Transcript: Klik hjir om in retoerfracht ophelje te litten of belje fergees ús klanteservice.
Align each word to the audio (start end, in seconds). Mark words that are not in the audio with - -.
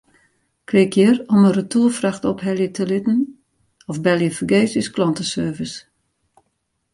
Klik 0.69 0.93
hjir 0.99 1.15
om 1.33 1.43
in 1.47 1.55
retoerfracht 1.57 2.23
ophelje 2.31 2.67
te 2.75 2.83
litten 2.91 3.19
of 3.89 3.95
belje 4.05 4.29
fergees 4.37 4.73
ús 4.81 4.89
klanteservice. 4.95 5.77